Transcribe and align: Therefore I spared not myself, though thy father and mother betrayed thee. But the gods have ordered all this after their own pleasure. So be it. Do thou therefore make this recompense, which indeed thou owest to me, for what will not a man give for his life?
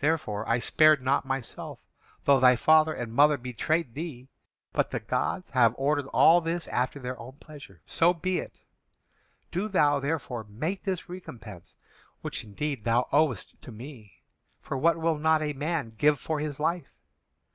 Therefore 0.00 0.46
I 0.46 0.58
spared 0.58 1.00
not 1.00 1.24
myself, 1.24 1.80
though 2.24 2.38
thy 2.38 2.56
father 2.56 2.92
and 2.92 3.10
mother 3.10 3.38
betrayed 3.38 3.94
thee. 3.94 4.28
But 4.74 4.90
the 4.90 5.00
gods 5.00 5.48
have 5.48 5.74
ordered 5.78 6.06
all 6.08 6.42
this 6.42 6.68
after 6.68 6.98
their 7.00 7.18
own 7.18 7.38
pleasure. 7.40 7.80
So 7.86 8.12
be 8.12 8.36
it. 8.38 8.60
Do 9.50 9.68
thou 9.68 9.98
therefore 9.98 10.44
make 10.44 10.84
this 10.84 11.08
recompense, 11.08 11.74
which 12.20 12.44
indeed 12.44 12.84
thou 12.84 13.08
owest 13.10 13.54
to 13.62 13.72
me, 13.72 14.20
for 14.60 14.76
what 14.76 14.98
will 14.98 15.16
not 15.16 15.40
a 15.40 15.54
man 15.54 15.94
give 15.96 16.20
for 16.20 16.38
his 16.38 16.60
life? 16.60 16.92